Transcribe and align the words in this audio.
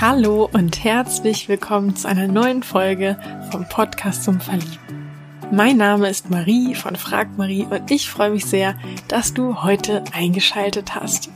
Hallo 0.00 0.48
und 0.52 0.84
herzlich 0.84 1.48
willkommen 1.48 1.96
zu 1.96 2.06
einer 2.06 2.28
neuen 2.28 2.62
Folge 2.62 3.18
vom 3.50 3.68
Podcast 3.68 4.22
zum 4.22 4.40
Verlieben. 4.40 5.10
Mein 5.50 5.76
Name 5.76 6.08
ist 6.08 6.30
Marie 6.30 6.76
von 6.76 6.94
Frag 6.94 7.36
Marie 7.36 7.66
und 7.68 7.90
ich 7.90 8.08
freue 8.08 8.30
mich 8.30 8.44
sehr, 8.44 8.78
dass 9.08 9.34
du 9.34 9.64
heute 9.64 10.04
eingeschaltet 10.12 10.94
hast. 10.94 11.30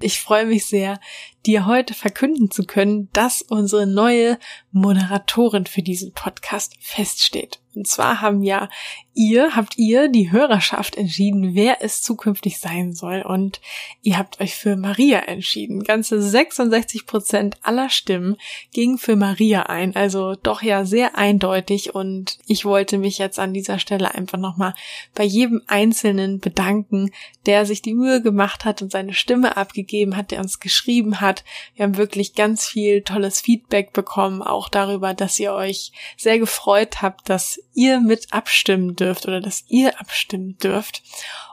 Ich 0.00 0.20
freue 0.20 0.46
mich 0.46 0.66
sehr, 0.66 0.98
dir 1.46 1.66
heute 1.66 1.94
verkünden 1.94 2.50
zu 2.50 2.64
können, 2.64 3.08
dass 3.12 3.42
unsere 3.42 3.86
neue 3.86 4.38
Moderatorin 4.72 5.66
für 5.66 5.82
diesen 5.82 6.12
Podcast 6.12 6.74
feststeht. 6.80 7.60
Und 7.74 7.88
zwar 7.88 8.20
haben 8.20 8.42
ja 8.42 8.68
ihr, 9.14 9.56
habt 9.56 9.78
ihr, 9.78 10.08
die 10.08 10.30
Hörerschaft 10.30 10.96
entschieden, 10.96 11.54
wer 11.54 11.82
es 11.82 12.02
zukünftig 12.02 12.58
sein 12.58 12.92
soll. 12.92 13.22
Und 13.22 13.60
ihr 14.02 14.18
habt 14.18 14.40
euch 14.40 14.54
für 14.54 14.76
Maria 14.76 15.20
entschieden. 15.20 15.82
Ganze 15.82 16.22
66 16.22 17.06
Prozent 17.06 17.56
aller 17.62 17.90
Stimmen 17.90 18.36
gingen 18.72 18.98
für 18.98 19.16
Maria 19.16 19.64
ein. 19.64 19.94
Also 19.96 20.34
doch 20.34 20.62
ja 20.62 20.84
sehr 20.84 21.16
eindeutig. 21.16 21.94
Und 21.94 22.38
ich 22.46 22.64
wollte 22.64 22.98
mich 22.98 23.18
jetzt 23.18 23.38
an 23.38 23.54
dieser 23.54 23.78
Stelle 23.78 24.14
einfach 24.14 24.38
nochmal 24.38 24.74
bei 25.14 25.24
jedem 25.24 25.62
Einzelnen 25.66 26.40
bedanken, 26.40 27.10
der 27.46 27.66
sich 27.66 27.82
die 27.82 27.94
Mühe 27.94 28.22
gemacht 28.22 28.64
hat 28.64 28.82
und 28.82 28.90
seine 28.90 29.14
Stimme 29.14 29.56
abgegeben 29.56 30.16
hat, 30.16 30.30
der 30.30 30.40
uns 30.40 30.60
geschrieben 30.60 31.20
hat, 31.20 31.33
hat. 31.34 31.44
Wir 31.74 31.84
haben 31.84 31.96
wirklich 31.96 32.34
ganz 32.34 32.66
viel 32.66 33.02
tolles 33.02 33.40
Feedback 33.40 33.92
bekommen, 33.92 34.42
auch 34.42 34.68
darüber, 34.68 35.14
dass 35.14 35.38
ihr 35.38 35.52
euch 35.52 35.92
sehr 36.16 36.38
gefreut 36.38 37.02
habt, 37.02 37.28
dass 37.28 37.60
ihr 37.74 38.00
mit 38.00 38.32
abstimmen 38.32 38.96
dürft 38.96 39.26
oder 39.26 39.40
dass 39.40 39.64
ihr 39.68 40.00
abstimmen 40.00 40.56
dürft. 40.58 41.02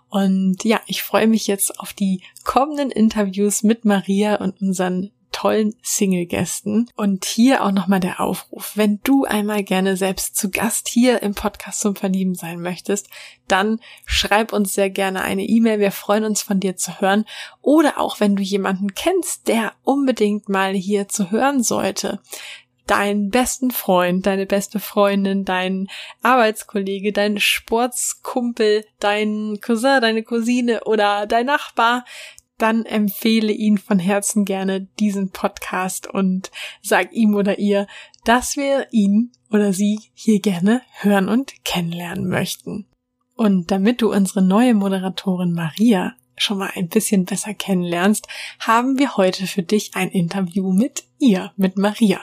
Und 0.10 0.64
ja, 0.64 0.82
ich 0.88 1.04
freue 1.04 1.28
mich 1.28 1.48
jetzt 1.48 1.80
auf 1.80 1.94
die 1.94 2.22
kommenden 2.44 2.92
Interviews 2.92 3.64
mit 3.64 3.86
Maria 3.86 4.36
und 4.36 4.62
unseren 4.62 5.12
tollen 5.42 5.74
Single-Gästen. 5.82 6.90
Und 6.96 7.26
hier 7.26 7.64
auch 7.64 7.72
nochmal 7.72 8.00
der 8.00 8.20
Aufruf. 8.20 8.74
Wenn 8.76 9.00
du 9.04 9.26
einmal 9.26 9.64
gerne 9.64 9.98
selbst 9.98 10.36
zu 10.36 10.52
Gast 10.52 10.88
hier 10.88 11.24
im 11.24 11.34
Podcast 11.34 11.80
zum 11.80 11.96
Verlieben 11.96 12.36
sein 12.36 12.62
möchtest, 12.62 13.10
dann 13.48 13.80
schreib 14.06 14.54
uns 14.54 14.76
sehr 14.76 14.92
gerne 14.92 15.24
eine 15.24 15.44
E-Mail. 15.44 15.80
Wir 15.80 15.92
freuen 15.92 16.26
uns 16.26 16.44
von 16.44 16.60
dir 16.60 16.78
zu 16.78 17.02
hören. 17.02 17.26
Oder 17.62 18.00
auch 18.00 18.20
wenn 18.20 18.36
du 18.36 18.44
jemanden 18.44 18.94
kennst, 18.94 19.48
der 19.48 19.74
unbedingt 19.84 20.48
mal 20.48 20.74
hier 20.74 21.08
zu 21.08 21.32
hören 21.32 21.64
sollte, 21.64 22.20
deinen 22.86 23.32
besten 23.32 23.72
Freund, 23.72 24.28
deine 24.28 24.46
beste 24.46 24.80
Freundin, 24.80 25.44
dein 25.44 25.88
Arbeitskollege, 26.22 27.14
dein 27.14 27.40
Sportskumpel, 27.40 28.86
dein 29.00 29.58
Cousin, 29.60 30.02
deine 30.02 30.24
Cousine 30.24 30.84
oder 30.84 31.26
dein 31.26 31.48
Nachbar, 31.48 32.06
dann 32.62 32.86
empfehle 32.86 33.52
ihn 33.52 33.78
von 33.78 34.00
Herzen 34.00 34.46
gerne 34.46 34.88
diesen 35.00 35.32
Podcast 35.32 36.08
und 36.08 36.52
sag 36.82 37.12
ihm 37.14 37.36
oder 37.36 37.60
ihr, 37.60 37.88
dass 38.24 38.56
wir 38.56 38.88
ihn 38.92 39.32
oder 39.50 39.74
sie 39.74 40.00
hier 40.14 40.40
gerne 40.40 40.82
hören 41.00 41.28
und 41.28 41.64
kennenlernen 41.66 42.28
möchten. 42.28 42.86
Und 43.36 43.72
damit 43.72 44.02
du 44.02 44.12
unsere 44.12 44.44
neue 44.44 44.74
Moderatorin 44.76 45.54
Maria 45.54 46.14
schon 46.38 46.60
mal 46.60 46.72
ein 46.76 46.90
bisschen 46.90 47.26
besser 47.26 47.54
kennenlernst, 47.54 48.28
haben 48.60 49.00
wir 49.00 49.18
heute 49.18 49.48
für 49.48 49.64
dich 49.64 49.92
ein 49.96 50.10
Interview 50.10 50.72
mit 50.72 51.04
ihr, 51.20 51.52
mit 51.56 51.78
Maria. 51.78 52.22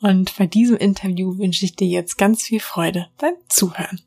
Und 0.00 0.36
bei 0.36 0.46
diesem 0.46 0.76
Interview 0.76 1.38
wünsche 1.38 1.64
ich 1.64 1.76
dir 1.76 1.88
jetzt 1.88 2.18
ganz 2.18 2.42
viel 2.42 2.60
Freude 2.60 3.08
beim 3.18 3.34
Zuhören. 3.48 4.00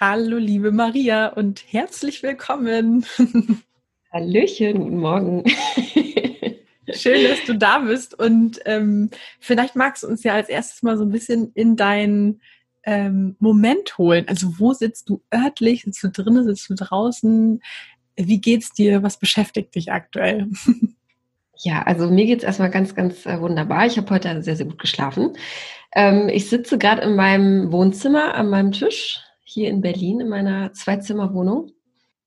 Hallo, 0.00 0.36
liebe 0.36 0.70
Maria 0.70 1.28
und 1.28 1.64
herzlich 1.72 2.22
willkommen. 2.22 3.04
Hallöchen, 4.10 4.78
guten 4.78 5.00
Morgen. 5.00 5.44
Schön, 6.90 7.28
dass 7.28 7.44
du 7.46 7.58
da 7.58 7.80
bist 7.80 8.18
und 8.18 8.58
ähm, 8.64 9.10
vielleicht 9.38 9.76
magst 9.76 10.02
du 10.02 10.06
uns 10.06 10.24
ja 10.24 10.32
als 10.32 10.48
erstes 10.48 10.82
mal 10.82 10.96
so 10.96 11.04
ein 11.04 11.10
bisschen 11.10 11.52
in 11.52 11.76
deinen 11.76 12.40
ähm, 12.84 13.36
Moment 13.38 13.98
holen. 13.98 14.26
Also 14.26 14.58
wo 14.58 14.72
sitzt 14.72 15.10
du 15.10 15.20
örtlich? 15.32 15.82
Sitzt 15.82 16.02
du 16.02 16.08
drinnen? 16.08 16.46
Sitzt 16.46 16.70
du 16.70 16.74
draußen? 16.74 17.60
Wie 18.16 18.40
geht's 18.40 18.72
dir? 18.72 19.02
Was 19.02 19.18
beschäftigt 19.18 19.74
dich 19.74 19.92
aktuell? 19.92 20.48
Ja, 21.60 21.82
also 21.82 22.08
mir 22.08 22.24
geht's 22.24 22.44
erstmal 22.44 22.70
ganz, 22.70 22.94
ganz 22.94 23.26
äh, 23.26 23.40
wunderbar. 23.40 23.84
Ich 23.84 23.96
habe 23.96 24.14
heute 24.14 24.44
sehr, 24.44 24.54
sehr 24.54 24.66
gut 24.66 24.78
geschlafen. 24.78 25.32
Ähm, 25.92 26.28
ich 26.28 26.48
sitze 26.48 26.78
gerade 26.78 27.02
in 27.02 27.16
meinem 27.16 27.72
Wohnzimmer 27.72 28.36
an 28.36 28.48
meinem 28.48 28.70
Tisch 28.70 29.18
hier 29.42 29.68
in 29.68 29.80
Berlin 29.80 30.20
in 30.20 30.28
meiner 30.28 30.72
Zweizimmerwohnung 30.72 31.72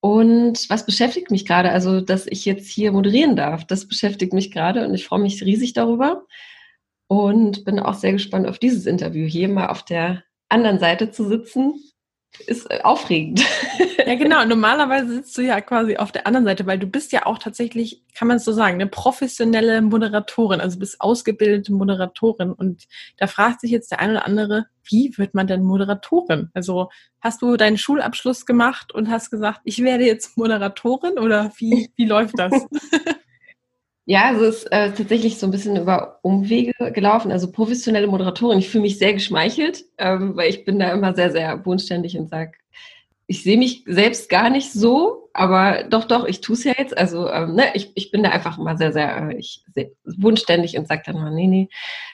und 0.01 0.69
was 0.69 0.85
beschäftigt 0.85 1.29
mich 1.29 1.45
gerade? 1.45 1.71
Also, 1.71 2.01
dass 2.01 2.25
ich 2.27 2.43
jetzt 2.45 2.69
hier 2.69 2.91
moderieren 2.91 3.35
darf, 3.35 3.65
das 3.65 3.87
beschäftigt 3.87 4.33
mich 4.33 4.51
gerade 4.51 4.85
und 4.85 4.93
ich 4.95 5.05
freue 5.05 5.19
mich 5.19 5.43
riesig 5.43 5.73
darüber 5.73 6.25
und 7.07 7.65
bin 7.65 7.79
auch 7.79 7.93
sehr 7.93 8.13
gespannt 8.13 8.47
auf 8.47 8.57
dieses 8.57 8.87
Interview 8.87 9.27
hier 9.27 9.47
mal 9.47 9.67
auf 9.67 9.85
der 9.85 10.23
anderen 10.49 10.79
Seite 10.79 11.11
zu 11.11 11.27
sitzen 11.27 11.75
ist 12.47 12.69
äh, 12.69 12.81
aufregend. 12.83 13.41
Ja, 14.03 14.15
genau. 14.15 14.43
Normalerweise 14.45 15.13
sitzt 15.13 15.37
du 15.37 15.43
ja 15.43 15.61
quasi 15.61 15.97
auf 15.97 16.11
der 16.11 16.25
anderen 16.25 16.43
Seite, 16.45 16.65
weil 16.65 16.79
du 16.79 16.87
bist 16.87 17.11
ja 17.11 17.27
auch 17.27 17.37
tatsächlich, 17.37 18.03
kann 18.15 18.27
man 18.27 18.37
es 18.37 18.43
so 18.43 18.51
sagen, 18.51 18.75
eine 18.75 18.87
professionelle 18.87 19.81
Moderatorin, 19.83 20.59
also 20.59 20.79
bist 20.79 20.99
ausgebildete 20.99 21.71
Moderatorin. 21.71 22.51
Und 22.51 22.87
da 23.17 23.27
fragt 23.27 23.61
sich 23.61 23.69
jetzt 23.69 23.91
der 23.91 23.99
eine 23.99 24.13
oder 24.13 24.25
andere, 24.25 24.65
wie 24.83 25.13
wird 25.17 25.35
man 25.35 25.45
denn 25.45 25.63
Moderatorin? 25.63 26.49
Also 26.55 26.89
hast 27.21 27.43
du 27.43 27.57
deinen 27.57 27.77
Schulabschluss 27.77 28.47
gemacht 28.47 28.91
und 28.91 29.09
hast 29.09 29.29
gesagt, 29.29 29.61
ich 29.65 29.83
werde 29.83 30.05
jetzt 30.05 30.35
Moderatorin 30.35 31.19
oder 31.19 31.51
wie, 31.57 31.91
wie 31.95 32.05
läuft 32.05 32.39
das? 32.39 32.51
Ja, 34.05 34.25
also 34.29 34.45
es 34.45 34.63
ist 34.63 34.71
äh, 34.71 34.91
tatsächlich 34.93 35.37
so 35.37 35.45
ein 35.47 35.51
bisschen 35.51 35.77
über 35.77 36.19
Umwege 36.23 36.73
gelaufen. 36.91 37.31
Also 37.31 37.51
professionelle 37.51 38.07
Moderatorin. 38.07 38.59
Ich 38.59 38.69
fühle 38.69 38.81
mich 38.83 38.97
sehr 38.97 39.13
geschmeichelt, 39.13 39.85
ähm, 39.97 40.35
weil 40.35 40.49
ich 40.49 40.65
bin 40.65 40.79
da 40.79 40.91
immer 40.91 41.13
sehr, 41.13 41.31
sehr 41.31 41.55
bodenständig 41.57 42.17
und 42.17 42.29
sage, 42.29 42.53
ich 43.27 43.43
sehe 43.43 43.57
mich 43.57 43.83
selbst 43.87 44.29
gar 44.29 44.49
nicht 44.49 44.73
so, 44.73 45.29
aber 45.33 45.83
doch, 45.85 46.05
doch, 46.05 46.25
ich 46.25 46.41
tue 46.41 46.55
es 46.55 46.63
ja 46.65 46.73
jetzt. 46.77 46.97
Also 46.97 47.29
ähm, 47.29 47.55
ne, 47.55 47.65
ich, 47.75 47.91
ich 47.95 48.11
bin 48.11 48.23
da 48.23 48.29
einfach 48.31 48.57
immer 48.57 48.75
sehr, 48.77 48.91
sehr, 48.91 49.29
äh, 49.29 49.35
ich 49.37 49.63
sehr 49.73 49.91
bodenständig 50.17 50.77
und 50.77 50.87
sage 50.87 51.03
dann 51.05 51.15
mal, 51.15 51.31
nee, 51.33 51.47
nee, 51.47 51.69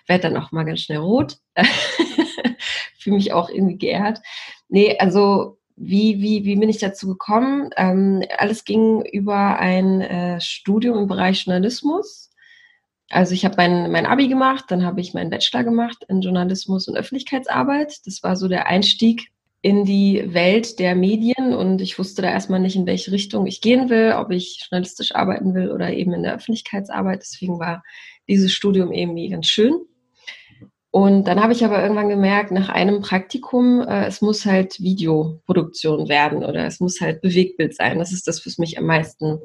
werde 0.08 0.24
dann 0.30 0.38
auch 0.38 0.52
mal 0.52 0.64
ganz 0.66 0.82
schnell 0.82 1.00
rot. 1.00 1.38
fühle 3.00 3.16
mich 3.16 3.34
auch 3.34 3.50
irgendwie 3.50 3.78
geehrt. 3.78 4.20
Nee, 4.70 4.98
also 5.00 5.57
wie, 5.78 6.22
wie, 6.22 6.44
wie 6.44 6.56
bin 6.56 6.70
ich 6.70 6.80
dazu 6.80 7.08
gekommen? 7.08 7.70
Ähm, 7.78 8.24
alles 8.38 8.66
ging 8.66 9.06
über 9.06 9.60
ein 9.60 10.02
äh, 10.02 10.42
Studium 10.42 10.98
im 10.98 11.08
Bereich 11.08 11.46
Journalismus. 11.46 12.32
Also 13.10 13.34
ich 13.34 13.46
habe 13.46 13.56
mein, 13.58 13.92
mein 13.92 14.08
Abi 14.08 14.28
gemacht, 14.28 14.66
dann 14.70 14.84
habe 14.84 15.00
ich 15.00 15.14
meinen 15.14 15.30
Bachelor 15.30 15.64
gemacht 15.64 16.04
in 16.10 16.22
Journalismus 16.22 16.88
und 16.88 16.98
Öffentlichkeitsarbeit. 16.98 18.06
Das 18.06 18.24
war 18.24 18.36
so 18.36 18.48
der 18.48 18.68
Einstieg 18.68 19.30
in 19.62 19.86
die 19.86 20.24
Welt 20.34 20.80
der 20.80 20.96
Medien 20.96 21.54
und 21.54 21.80
ich 21.82 21.98
wusste 21.98 22.24
da 22.24 22.30
erstmal 22.30 22.60
nicht, 22.60 22.76
in 22.76 22.86
welche 22.86 23.12
Richtung 23.12 23.46
ich 23.46 23.62
gehen 23.62 23.90
will, 23.90 24.14
ob 24.18 24.32
ich 24.32 24.68
journalistisch 24.70 25.16
arbeiten 25.16 25.54
will 25.54 25.72
oder 25.72 25.94
eben 25.94 26.14
in 26.14 26.24
der 26.24 26.36
Öffentlichkeitsarbeit. 26.36 27.22
Deswegen 27.22 27.60
war 27.60 27.84
dieses 28.28 28.52
Studium 28.52 28.92
irgendwie 28.92 29.30
ganz 29.30 29.48
schön. 29.48 29.74
Und 30.98 31.28
dann 31.28 31.44
habe 31.44 31.54
ich 31.54 31.64
aber 31.64 31.80
irgendwann 31.80 32.10
gemerkt, 32.10 32.50
nach 32.50 32.70
einem 32.70 33.02
Praktikum, 33.02 33.82
äh, 33.82 34.08
es 34.08 34.24
muss 34.24 34.48
halt 34.48 34.80
Videoproduktion 34.80 36.10
werden 36.10 36.44
oder 36.44 36.66
es 36.66 36.80
muss 36.80 37.00
halt 37.02 37.22
Bewegtbild 37.22 37.76
sein. 37.76 38.00
Das 38.00 38.12
ist 38.12 38.28
das, 38.28 38.44
was 38.48 38.58
mich 38.58 38.80
am 38.80 38.86
meisten 38.86 39.38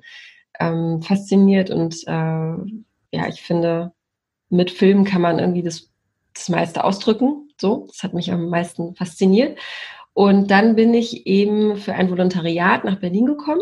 ähm, 0.58 1.02
fasziniert. 1.02 1.68
Und 1.68 2.04
äh, 2.06 2.10
ja, 2.10 3.28
ich 3.28 3.42
finde, 3.42 3.92
mit 4.48 4.70
Filmen 4.70 5.04
kann 5.04 5.20
man 5.20 5.38
irgendwie 5.38 5.62
das, 5.62 5.90
das 6.32 6.48
meiste 6.48 6.84
ausdrücken. 6.84 7.50
So, 7.60 7.84
das 7.88 8.02
hat 8.02 8.14
mich 8.14 8.32
am 8.32 8.48
meisten 8.48 8.94
fasziniert. 8.96 9.58
Und 10.14 10.50
dann 10.50 10.74
bin 10.74 10.94
ich 10.94 11.26
eben 11.26 11.76
für 11.76 11.92
ein 11.92 12.08
Volontariat 12.10 12.84
nach 12.84 12.96
Berlin 12.96 13.26
gekommen 13.26 13.60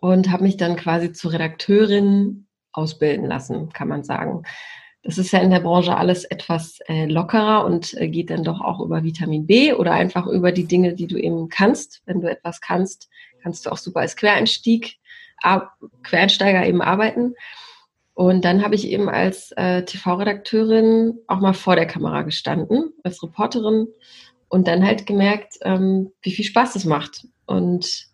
und 0.00 0.30
habe 0.30 0.44
mich 0.44 0.56
dann 0.56 0.76
quasi 0.76 1.12
zur 1.12 1.34
Redakteurin 1.34 2.46
ausbilden 2.72 3.26
lassen, 3.26 3.68
kann 3.74 3.88
man 3.88 4.02
sagen. 4.02 4.44
Das 5.08 5.16
ist 5.16 5.32
ja 5.32 5.38
in 5.38 5.48
der 5.48 5.60
Branche 5.60 5.96
alles 5.96 6.24
etwas 6.24 6.80
äh, 6.86 7.06
lockerer 7.06 7.64
und 7.64 7.94
äh, 7.94 8.08
geht 8.08 8.28
dann 8.28 8.44
doch 8.44 8.60
auch 8.60 8.78
über 8.78 9.04
Vitamin 9.04 9.46
B 9.46 9.72
oder 9.72 9.92
einfach 9.92 10.26
über 10.26 10.52
die 10.52 10.66
Dinge, 10.66 10.92
die 10.92 11.06
du 11.06 11.16
eben 11.16 11.48
kannst. 11.48 12.02
Wenn 12.04 12.20
du 12.20 12.30
etwas 12.30 12.60
kannst, 12.60 13.08
kannst 13.42 13.64
du 13.64 13.72
auch 13.72 13.78
super 13.78 14.00
als 14.00 14.16
Quereinstieg, 14.16 14.98
Quereinsteiger 16.02 16.66
eben 16.66 16.82
arbeiten. 16.82 17.32
Und 18.12 18.44
dann 18.44 18.62
habe 18.62 18.74
ich 18.74 18.86
eben 18.86 19.08
als 19.08 19.50
äh, 19.52 19.82
TV-Redakteurin 19.82 21.14
auch 21.26 21.40
mal 21.40 21.54
vor 21.54 21.74
der 21.74 21.86
Kamera 21.86 22.20
gestanden, 22.20 22.92
als 23.02 23.22
Reporterin 23.22 23.86
und 24.48 24.68
dann 24.68 24.84
halt 24.84 25.06
gemerkt, 25.06 25.54
ähm, 25.62 26.12
wie 26.20 26.32
viel 26.32 26.44
Spaß 26.44 26.76
es 26.76 26.84
macht 26.84 27.26
und 27.46 28.08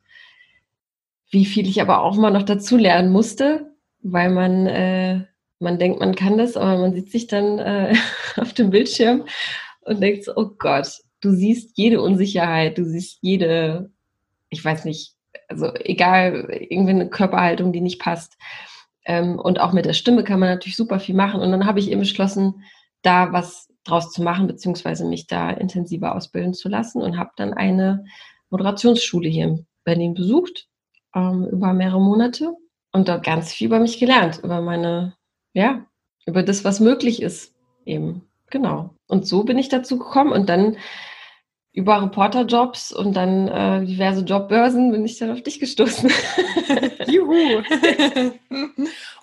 wie 1.28 1.44
viel 1.44 1.66
ich 1.66 1.82
aber 1.82 2.02
auch 2.02 2.14
mal 2.14 2.30
noch 2.30 2.44
dazu 2.44 2.76
lernen 2.76 3.10
musste, 3.10 3.74
weil 4.00 4.30
man 4.30 4.68
äh, 4.68 5.24
man 5.64 5.78
denkt, 5.78 5.98
man 5.98 6.14
kann 6.14 6.38
das, 6.38 6.56
aber 6.56 6.78
man 6.78 6.94
sieht 6.94 7.10
sich 7.10 7.26
dann 7.26 7.58
äh, 7.58 7.94
auf 8.36 8.52
dem 8.52 8.70
Bildschirm 8.70 9.24
und 9.80 10.00
denkt 10.00 10.24
so, 10.24 10.32
oh 10.36 10.50
Gott, 10.58 11.00
du 11.20 11.32
siehst 11.32 11.76
jede 11.76 12.00
Unsicherheit, 12.00 12.78
du 12.78 12.84
siehst 12.84 13.18
jede, 13.22 13.90
ich 14.50 14.64
weiß 14.64 14.84
nicht, 14.84 15.14
also 15.48 15.74
egal, 15.74 16.48
irgendwie 16.70 16.90
eine 16.92 17.08
Körperhaltung, 17.08 17.72
die 17.72 17.80
nicht 17.80 18.00
passt. 18.00 18.36
Ähm, 19.04 19.38
und 19.38 19.60
auch 19.60 19.72
mit 19.72 19.84
der 19.84 19.92
Stimme 19.92 20.24
kann 20.24 20.40
man 20.40 20.50
natürlich 20.50 20.76
super 20.76 21.00
viel 21.00 21.14
machen. 21.14 21.40
Und 21.40 21.50
dann 21.50 21.66
habe 21.66 21.80
ich 21.80 21.90
eben 21.90 22.00
beschlossen, 22.00 22.62
da 23.02 23.32
was 23.32 23.68
draus 23.84 24.12
zu 24.12 24.22
machen, 24.22 24.46
beziehungsweise 24.46 25.04
mich 25.04 25.26
da 25.26 25.50
intensiver 25.50 26.14
ausbilden 26.14 26.54
zu 26.54 26.68
lassen 26.68 27.02
und 27.02 27.18
habe 27.18 27.30
dann 27.36 27.52
eine 27.52 28.04
Moderationsschule 28.50 29.28
hier 29.28 29.44
in 29.44 29.66
Berlin 29.84 30.14
besucht, 30.14 30.68
ähm, 31.14 31.46
über 31.50 31.72
mehrere 31.72 32.00
Monate 32.00 32.54
und 32.92 33.08
dort 33.08 33.24
ganz 33.24 33.52
viel 33.52 33.66
über 33.66 33.80
mich 33.80 33.98
gelernt, 33.98 34.40
über 34.42 34.60
meine, 34.60 35.14
ja, 35.54 35.86
über 36.26 36.42
das, 36.42 36.64
was 36.64 36.80
möglich 36.80 37.22
ist 37.22 37.54
eben. 37.86 38.28
Genau. 38.50 38.90
Und 39.06 39.26
so 39.26 39.44
bin 39.44 39.58
ich 39.58 39.68
dazu 39.68 39.98
gekommen 39.98 40.32
und 40.32 40.48
dann 40.48 40.76
über 41.72 42.00
Reporterjobs 42.00 42.92
und 42.92 43.14
dann 43.14 43.48
äh, 43.48 43.84
diverse 43.84 44.24
Jobbörsen 44.24 44.92
bin 44.92 45.04
ich 45.04 45.18
dann 45.18 45.32
auf 45.32 45.42
dich 45.42 45.58
gestoßen. 45.58 46.10
Juhu. 47.08 47.62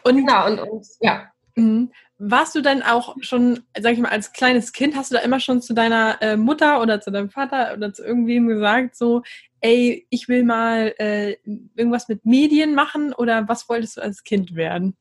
und, 0.04 0.18
genau, 0.18 0.48
und, 0.48 0.60
und 0.60 0.86
ja. 1.00 1.32
Mhm. 1.56 1.92
Warst 2.18 2.54
du 2.54 2.62
dann 2.62 2.84
auch 2.84 3.16
schon, 3.22 3.62
sag 3.80 3.94
ich 3.94 4.00
mal, 4.00 4.10
als 4.10 4.34
kleines 4.34 4.74
Kind, 4.74 4.96
hast 4.96 5.12
du 5.12 5.16
da 5.16 5.22
immer 5.22 5.40
schon 5.40 5.62
zu 5.62 5.74
deiner 5.74 6.22
äh, 6.22 6.38
Mutter 6.38 6.82
oder 6.82 7.02
zu 7.02 7.10
deinem 7.10 7.30
Vater 7.30 7.74
oder 7.76 7.94
zu 7.94 8.04
irgendwem 8.04 8.48
gesagt, 8.48 8.96
so, 8.96 9.24
ey, 9.62 10.06
ich 10.10 10.28
will 10.28 10.44
mal 10.44 10.94
äh, 10.98 11.38
irgendwas 11.76 12.10
mit 12.10 12.26
Medien 12.26 12.76
machen 12.76 13.14
oder 13.14 13.48
was 13.48 13.70
wolltest 13.70 13.98
du 13.98 14.02
als 14.02 14.24
Kind 14.24 14.56
werden? 14.56 14.96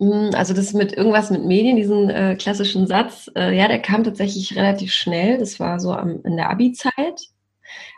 Hm, 0.00 0.30
also 0.34 0.54
das 0.54 0.72
mit 0.72 0.92
irgendwas 0.92 1.30
mit 1.30 1.44
Medien, 1.44 1.76
diesen 1.76 2.10
äh, 2.10 2.36
klassischen 2.36 2.86
Satz, 2.86 3.30
äh, 3.36 3.56
ja, 3.56 3.68
der 3.68 3.80
kam 3.80 4.04
tatsächlich 4.04 4.56
relativ 4.56 4.92
schnell. 4.92 5.38
Das 5.38 5.58
war 5.58 5.80
so 5.80 5.92
am, 5.92 6.22
in 6.24 6.36
der 6.36 6.50
Abi-Zeit. 6.50 7.28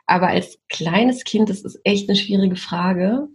Aber 0.06 0.28
als 0.28 0.58
kleines 0.68 1.24
Kind, 1.24 1.50
das 1.50 1.60
ist 1.60 1.78
echt 1.84 2.08
eine 2.08 2.16
schwierige 2.16 2.56
Frage. 2.56 3.28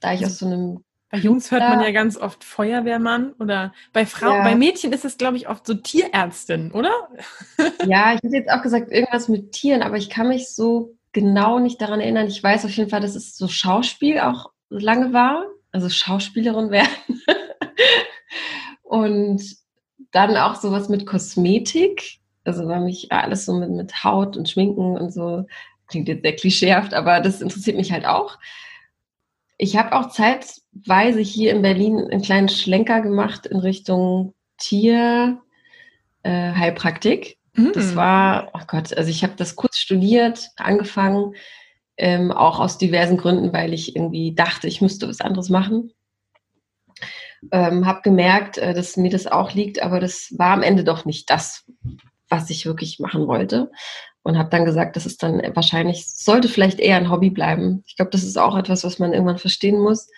Da 0.00 0.12
ich 0.12 0.24
aus 0.24 0.38
so 0.38 0.46
einem 0.46 0.84
bei 1.10 1.18
Jungs 1.18 1.50
hört 1.50 1.62
man 1.62 1.80
ja 1.80 1.90
ganz 1.90 2.16
oft 2.16 2.44
Feuerwehrmann 2.44 3.32
oder 3.40 3.74
bei 3.92 4.06
Frauen, 4.06 4.36
ja. 4.36 4.44
bei 4.44 4.54
Mädchen 4.54 4.92
ist 4.92 5.04
es, 5.04 5.18
glaube 5.18 5.36
ich, 5.36 5.48
oft 5.48 5.66
so 5.66 5.74
Tierärztin, 5.74 6.70
oder? 6.70 6.92
Ja, 7.86 8.14
ich 8.14 8.22
hätte 8.22 8.36
jetzt 8.36 8.50
auch 8.50 8.62
gesagt, 8.62 8.92
irgendwas 8.92 9.28
mit 9.28 9.52
Tieren, 9.52 9.82
aber 9.82 9.96
ich 9.96 10.08
kann 10.08 10.28
mich 10.28 10.54
so 10.54 10.94
genau 11.12 11.58
nicht 11.58 11.80
daran 11.80 12.00
erinnern. 12.00 12.28
Ich 12.28 12.42
weiß 12.42 12.64
auf 12.64 12.70
jeden 12.70 12.90
Fall, 12.90 13.00
dass 13.00 13.16
es 13.16 13.36
so 13.36 13.48
Schauspiel 13.48 14.20
auch 14.20 14.52
lange 14.68 15.12
war, 15.12 15.46
also 15.72 15.88
Schauspielerin 15.88 16.70
werden. 16.70 16.88
und 18.82 19.42
dann 20.12 20.36
auch 20.36 20.56
sowas 20.56 20.88
mit 20.88 21.06
Kosmetik. 21.06 22.18
Also 22.44 22.66
war 22.66 22.80
mich 22.80 23.12
alles 23.12 23.44
so 23.44 23.54
mit, 23.54 23.70
mit 23.70 24.04
Haut 24.04 24.36
und 24.36 24.48
Schminken 24.48 24.96
und 24.96 25.12
so. 25.12 25.46
Klingt 25.88 26.08
jetzt 26.08 26.22
sehr 26.22 26.36
klischeehaft, 26.36 26.94
aber 26.94 27.20
das 27.20 27.40
interessiert 27.40 27.76
mich 27.76 27.92
halt 27.92 28.06
auch. 28.06 28.38
Ich 29.58 29.76
habe 29.76 29.92
auch 29.92 30.08
zeitweise 30.08 31.20
hier 31.20 31.52
in 31.52 31.62
Berlin 31.62 31.98
einen 31.98 32.22
kleinen 32.22 32.48
Schlenker 32.48 33.02
gemacht 33.02 33.46
in 33.46 33.58
Richtung 33.58 34.34
Tierheilpraktik. 34.56 37.36
Äh, 37.56 37.60
mm. 37.60 37.72
Das 37.74 37.94
war, 37.94 38.50
oh 38.54 38.62
Gott, 38.66 38.96
also 38.96 39.10
ich 39.10 39.22
habe 39.22 39.34
das 39.36 39.56
kurz 39.56 39.76
studiert, 39.76 40.48
angefangen, 40.56 41.34
ähm, 41.98 42.32
auch 42.32 42.60
aus 42.60 42.78
diversen 42.78 43.18
Gründen, 43.18 43.52
weil 43.52 43.74
ich 43.74 43.94
irgendwie 43.94 44.34
dachte, 44.34 44.66
ich 44.66 44.80
müsste 44.80 45.06
was 45.06 45.20
anderes 45.20 45.50
machen. 45.50 45.92
Ähm, 47.52 47.86
habe 47.86 48.02
gemerkt, 48.02 48.58
äh, 48.58 48.74
dass 48.74 48.96
mir 48.96 49.10
das 49.10 49.26
auch 49.26 49.52
liegt, 49.54 49.82
aber 49.82 50.00
das 50.00 50.34
war 50.36 50.52
am 50.52 50.62
Ende 50.62 50.84
doch 50.84 51.04
nicht 51.04 51.30
das, 51.30 51.64
was 52.28 52.50
ich 52.50 52.66
wirklich 52.66 52.98
machen 52.98 53.26
wollte. 53.26 53.70
Und 54.22 54.36
habe 54.36 54.50
dann 54.50 54.66
gesagt, 54.66 54.96
das 54.96 55.06
ist 55.06 55.22
dann 55.22 55.40
wahrscheinlich, 55.54 56.06
sollte 56.06 56.48
vielleicht 56.48 56.78
eher 56.78 56.96
ein 56.96 57.10
Hobby 57.10 57.30
bleiben. 57.30 57.82
Ich 57.86 57.96
glaube, 57.96 58.10
das 58.10 58.22
ist 58.22 58.36
auch 58.36 58.56
etwas, 58.56 58.84
was 58.84 58.98
man 58.98 59.14
irgendwann 59.14 59.38
verstehen 59.38 59.80
muss, 59.80 60.08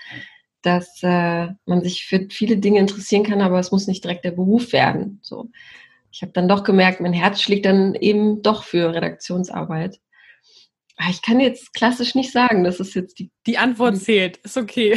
dass 0.63 1.03
äh, 1.03 1.49
man 1.67 1.83
sich 1.83 2.05
für 2.07 2.27
viele 2.31 2.57
Dinge 2.57 2.81
interessieren 2.81 3.25
kann, 3.25 3.41
aber 3.41 3.61
es 3.61 3.71
muss 3.71 3.87
nicht 3.87 4.03
direkt 4.03 4.25
der 4.25 4.33
Beruf 4.33 4.73
werden. 4.73 5.21
So. 5.23 5.51
Ich 6.11 6.23
habe 6.23 6.33
dann 6.33 6.49
doch 6.49 6.65
gemerkt, 6.65 7.01
mein 7.01 7.13
Herz 7.13 7.41
schlägt 7.41 7.65
dann 7.65 7.95
eben 7.95 8.43
doch 8.43 8.65
für 8.65 8.93
Redaktionsarbeit. 8.93 10.01
Ah, 10.97 11.07
ich 11.11 11.23
kann 11.23 11.41
jetzt 11.41 11.75
klassisch 11.75 12.15
nicht 12.15 12.33
sagen, 12.33 12.65
das 12.65 12.79
ist 12.79 12.95
jetzt 12.95 13.19
die. 13.19 13.31
Die 13.47 13.59
Antwort 13.59 13.97
zählt, 13.97 14.37
ist 14.39 14.57
okay. 14.57 14.93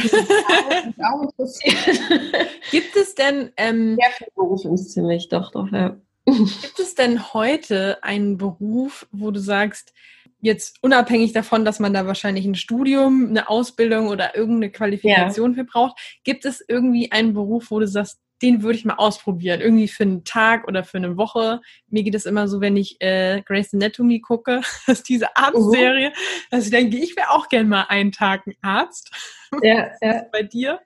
Gibt 2.70 2.96
es 2.96 3.14
denn. 3.14 3.52
Ähm, 3.56 3.96
Sehr 3.96 4.10
viele 4.12 4.30
Berufe 4.34 4.68
interessieren 4.68 5.06
mich, 5.06 5.28
doch, 5.28 5.50
doch, 5.52 5.70
ja. 5.72 5.96
Gibt 6.26 6.78
es 6.78 6.94
denn 6.94 7.32
heute 7.32 8.02
einen 8.02 8.36
Beruf, 8.36 9.06
wo 9.10 9.30
du 9.30 9.40
sagst, 9.40 9.92
jetzt 10.40 10.78
unabhängig 10.82 11.32
davon, 11.32 11.64
dass 11.64 11.80
man 11.80 11.94
da 11.94 12.06
wahrscheinlich 12.06 12.44
ein 12.44 12.54
Studium, 12.54 13.28
eine 13.28 13.48
Ausbildung 13.48 14.08
oder 14.08 14.36
irgendeine 14.36 14.70
Qualifikation 14.70 15.52
ja. 15.52 15.56
für 15.56 15.64
braucht, 15.64 15.98
gibt 16.24 16.44
es 16.44 16.62
irgendwie 16.66 17.10
einen 17.10 17.32
Beruf, 17.32 17.70
wo 17.70 17.80
du 17.80 17.88
sagst, 17.88 18.18
den 18.42 18.62
würde 18.62 18.78
ich 18.78 18.84
mal 18.84 18.94
ausprobieren. 18.94 19.60
Irgendwie 19.60 19.88
für 19.88 20.04
einen 20.04 20.24
Tag 20.24 20.66
oder 20.68 20.84
für 20.84 20.98
eine 20.98 21.16
Woche. 21.16 21.60
Mir 21.88 22.02
geht 22.02 22.14
es 22.14 22.26
immer 22.26 22.48
so, 22.48 22.60
wenn 22.60 22.76
ich 22.76 23.00
äh, 23.00 23.42
Grace 23.44 23.72
Anatomy 23.74 24.20
gucke, 24.20 24.60
das 24.86 24.98
ist 24.98 25.08
diese 25.08 25.36
Arztserie, 25.36 26.08
uh 26.08 26.12
dass 26.50 26.64
ich 26.64 26.70
denke, 26.70 26.96
ich 26.96 27.16
wäre 27.16 27.30
auch 27.30 27.48
gern 27.48 27.68
mal 27.68 27.86
einen 27.88 28.12
Tag 28.12 28.46
ein 28.46 28.54
Arzt. 28.62 29.10
Ja, 29.62 29.90
ja. 30.02 30.24
bei 30.32 30.42
dir? 30.42 30.80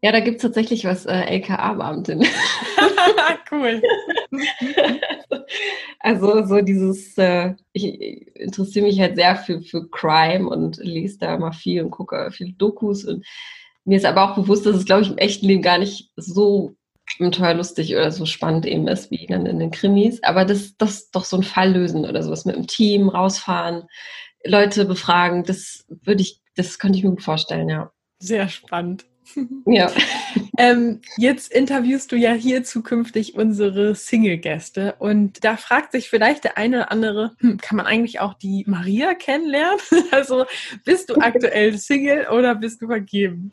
Ja, 0.00 0.12
da 0.12 0.20
gibt 0.20 0.36
es 0.36 0.42
tatsächlich 0.42 0.84
was, 0.84 1.04
äh, 1.06 1.24
LKA-Beamtin. 1.24 2.24
cool. 3.50 3.82
also 5.98 6.46
so 6.46 6.60
dieses, 6.62 7.18
äh, 7.18 7.54
ich 7.72 8.34
interessiere 8.36 8.86
mich 8.86 9.00
halt 9.00 9.16
sehr 9.16 9.36
für, 9.36 9.60
für 9.60 9.90
Crime 9.90 10.48
und 10.48 10.78
lese 10.78 11.18
da 11.18 11.36
mal 11.36 11.52
viel 11.52 11.82
und 11.82 11.90
gucke 11.90 12.30
viele 12.32 12.52
Dokus 12.52 13.04
und 13.04 13.26
mir 13.84 13.96
ist 13.96 14.04
aber 14.04 14.30
auch 14.30 14.36
bewusst, 14.36 14.66
dass 14.66 14.76
es, 14.76 14.84
glaube 14.84 15.02
ich, 15.02 15.10
im 15.10 15.18
echten 15.18 15.46
Leben 15.46 15.62
gar 15.62 15.78
nicht 15.78 16.10
so 16.16 16.74
teuer 17.18 17.54
lustig 17.54 17.94
oder 17.94 18.12
so 18.12 18.24
spannend 18.24 18.66
eben 18.66 18.86
ist 18.88 19.10
wie 19.10 19.26
dann 19.26 19.46
in 19.46 19.58
den 19.58 19.70
Krimis. 19.70 20.22
Aber 20.22 20.44
das, 20.44 20.76
das 20.76 21.10
doch 21.10 21.24
so 21.24 21.36
ein 21.36 21.42
Fall 21.42 21.72
lösen 21.72 22.04
oder 22.04 22.22
sowas 22.22 22.44
mit 22.44 22.56
dem 22.56 22.66
Team 22.66 23.08
rausfahren, 23.08 23.84
Leute 24.44 24.84
befragen, 24.84 25.44
das 25.44 25.84
würde 25.88 26.22
ich, 26.22 26.40
das 26.56 26.78
könnte 26.78 26.98
ich 26.98 27.04
mir 27.04 27.10
gut 27.10 27.22
vorstellen, 27.22 27.68
ja. 27.68 27.90
Sehr 28.18 28.48
spannend. 28.48 29.04
Ja. 29.66 29.92
ähm, 30.58 31.02
jetzt 31.16 31.52
interviewst 31.52 32.10
du 32.10 32.16
ja 32.16 32.32
hier 32.32 32.64
zukünftig 32.64 33.36
unsere 33.36 33.94
Single-Gäste 33.94 34.96
und 34.98 35.44
da 35.44 35.56
fragt 35.56 35.92
sich 35.92 36.10
vielleicht 36.10 36.42
der 36.42 36.58
eine 36.58 36.78
oder 36.78 36.90
andere, 36.90 37.36
hm, 37.38 37.58
kann 37.58 37.76
man 37.76 37.86
eigentlich 37.86 38.18
auch 38.18 38.34
die 38.34 38.64
Maria 38.66 39.14
kennenlernen? 39.14 39.78
also 40.10 40.46
bist 40.84 41.10
du 41.10 41.14
aktuell 41.14 41.78
Single 41.78 42.26
oder 42.28 42.56
bist 42.56 42.82
du 42.82 42.88
vergeben? 42.88 43.52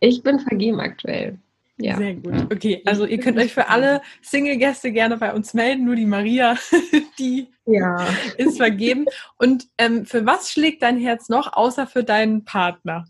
Ich 0.00 0.22
bin 0.22 0.40
vergeben 0.40 0.80
aktuell. 0.80 1.38
Ja. 1.78 1.96
Sehr 1.98 2.14
gut. 2.14 2.50
Okay, 2.50 2.82
also 2.86 3.04
ihr 3.04 3.18
könnt 3.18 3.38
euch 3.38 3.52
für 3.52 3.68
alle 3.68 4.00
Single-Gäste 4.22 4.92
gerne 4.92 5.18
bei 5.18 5.34
uns 5.34 5.52
melden. 5.52 5.84
Nur 5.84 5.96
die 5.96 6.06
Maria, 6.06 6.56
die 7.18 7.48
ja. 7.66 8.06
ist 8.38 8.56
vergeben. 8.56 9.06
Und 9.36 9.66
ähm, 9.76 10.06
für 10.06 10.24
was 10.24 10.50
schlägt 10.50 10.82
dein 10.82 10.98
Herz 10.98 11.28
noch, 11.28 11.52
außer 11.52 11.86
für 11.86 12.02
deinen 12.02 12.44
Partner? 12.44 13.04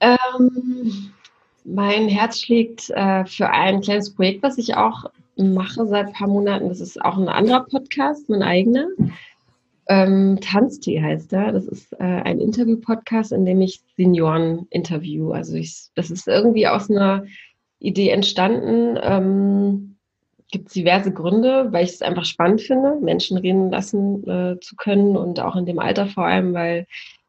Ähm, 0.00 1.12
mein 1.64 2.08
Herz 2.08 2.40
schlägt 2.40 2.88
äh, 2.90 3.26
für 3.26 3.50
ein 3.50 3.82
kleines 3.82 4.14
Projekt, 4.14 4.42
was 4.42 4.56
ich 4.56 4.76
auch 4.76 5.10
mache 5.36 5.86
seit 5.86 6.08
ein 6.08 6.12
paar 6.12 6.28
Monaten. 6.28 6.68
Das 6.68 6.80
ist 6.80 7.00
auch 7.02 7.18
ein 7.18 7.28
anderer 7.28 7.64
Podcast, 7.64 8.28
mein 8.28 8.42
eigener. 8.42 8.88
Ähm, 9.88 10.38
Tanztee 10.40 11.00
heißt 11.00 11.32
er. 11.32 11.52
Das 11.52 11.66
ist 11.66 11.92
äh, 11.94 12.04
ein 12.04 12.40
Interview-Podcast, 12.40 13.32
in 13.32 13.46
dem 13.46 13.60
ich 13.62 13.80
Senioren 13.96 14.66
interview. 14.70 15.32
Also 15.32 15.54
ich, 15.54 15.88
das 15.94 16.10
ist 16.10 16.28
irgendwie 16.28 16.66
aus 16.68 16.90
einer 16.90 17.24
Idee 17.78 18.10
entstanden. 18.10 18.98
Ähm, 19.02 19.96
Gibt 20.50 20.74
diverse 20.74 21.12
Gründe, 21.12 21.68
weil 21.72 21.84
ich 21.84 21.92
es 21.92 22.02
einfach 22.02 22.24
spannend 22.24 22.62
finde, 22.62 22.96
Menschen 23.02 23.36
reden 23.36 23.70
lassen 23.70 24.26
äh, 24.26 24.60
zu 24.60 24.76
können 24.76 25.16
und 25.16 25.40
auch 25.40 25.56
in 25.56 25.66
dem 25.66 25.78
Alter 25.78 26.06
vor 26.06 26.24
allem, 26.24 26.54
weil, 26.54 26.86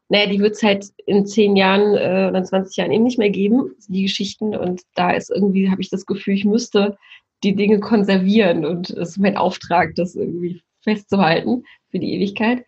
naja, 0.08 0.26
die 0.26 0.40
wird 0.40 0.54
es 0.54 0.62
halt 0.62 0.86
in 1.04 1.26
zehn 1.26 1.54
Jahren 1.54 1.96
äh, 1.96 2.28
oder 2.30 2.42
20 2.42 2.76
Jahren 2.76 2.92
eben 2.92 3.04
nicht 3.04 3.18
mehr 3.18 3.28
geben, 3.28 3.74
die 3.88 4.02
Geschichten. 4.02 4.56
Und 4.56 4.82
da 4.94 5.10
ist 5.10 5.30
irgendwie, 5.30 5.70
habe 5.70 5.82
ich 5.82 5.90
das 5.90 6.06
Gefühl, 6.06 6.34
ich 6.34 6.46
müsste 6.46 6.96
die 7.42 7.54
Dinge 7.54 7.80
konservieren 7.80 8.64
und 8.66 8.90
es 8.90 9.10
ist 9.10 9.18
mein 9.18 9.36
Auftrag, 9.36 9.94
das 9.96 10.14
irgendwie 10.14 10.62
festzuhalten 10.80 11.64
für 11.90 11.98
die 11.98 12.14
Ewigkeit. 12.14 12.64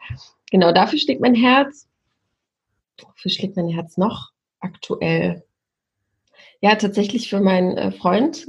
Genau, 0.50 0.72
dafür 0.72 0.98
schlägt 0.98 1.20
mein 1.20 1.34
Herz. 1.34 1.88
Wofür 3.00 3.30
schlägt 3.30 3.56
mein 3.56 3.68
Herz 3.68 3.96
noch 3.96 4.32
aktuell? 4.60 5.44
Ja, 6.60 6.76
tatsächlich 6.76 7.28
für 7.28 7.40
meinen 7.40 7.76
äh, 7.76 7.90
Freund. 7.92 8.46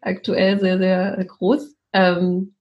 aktuell 0.00 0.60
sehr, 0.60 0.78
sehr 0.78 1.24
groß. 1.24 1.74
Ähm, 1.92 2.54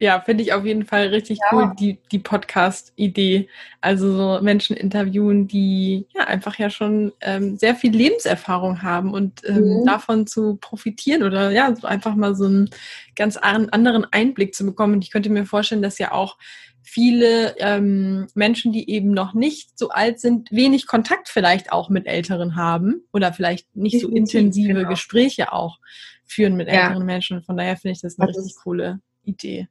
Ja, 0.00 0.20
finde 0.20 0.42
ich 0.42 0.52
auf 0.52 0.64
jeden 0.64 0.84
Fall 0.84 1.06
richtig 1.08 1.38
ja. 1.38 1.46
cool, 1.52 1.72
die, 1.78 1.98
die 2.10 2.18
Podcast-Idee. 2.18 3.48
Also 3.80 4.16
so 4.16 4.42
Menschen 4.42 4.76
interviewen, 4.76 5.46
die 5.46 6.06
ja 6.14 6.24
einfach 6.24 6.58
ja 6.58 6.68
schon 6.68 7.12
ähm, 7.20 7.56
sehr 7.56 7.76
viel 7.76 7.94
Lebenserfahrung 7.94 8.82
haben 8.82 9.14
und 9.14 9.42
ähm, 9.46 9.80
mhm. 9.80 9.86
davon 9.86 10.26
zu 10.26 10.56
profitieren 10.56 11.22
oder 11.22 11.52
ja, 11.52 11.74
so 11.74 11.86
einfach 11.86 12.16
mal 12.16 12.34
so 12.34 12.46
einen 12.46 12.70
ganz 13.14 13.36
anderen 13.36 14.04
Einblick 14.10 14.54
zu 14.54 14.66
bekommen. 14.66 14.94
Und 14.94 15.04
ich 15.04 15.12
könnte 15.12 15.30
mir 15.30 15.46
vorstellen, 15.46 15.82
dass 15.82 15.98
ja 15.98 16.12
auch 16.12 16.36
viele 16.82 17.56
ähm, 17.58 18.26
Menschen, 18.34 18.72
die 18.72 18.90
eben 18.90 19.12
noch 19.12 19.32
nicht 19.32 19.78
so 19.78 19.88
alt 19.88 20.20
sind, 20.20 20.50
wenig 20.50 20.86
Kontakt 20.86 21.28
vielleicht 21.28 21.72
auch 21.72 21.88
mit 21.88 22.06
Älteren 22.06 22.56
haben 22.56 23.02
oder 23.12 23.32
vielleicht 23.32 23.74
nicht 23.74 24.00
so 24.00 24.08
intensive 24.08 24.74
genau. 24.74 24.88
Gespräche 24.88 25.52
auch 25.52 25.78
führen 26.26 26.56
mit 26.56 26.68
älteren 26.68 26.98
ja. 26.98 27.04
Menschen. 27.04 27.42
Von 27.42 27.56
daher 27.56 27.76
finde 27.76 27.92
ich 27.92 28.02
das 28.02 28.18
eine 28.18 28.32
das 28.32 28.36
richtig 28.36 28.56
coole 28.62 29.00
Idee. 29.22 29.68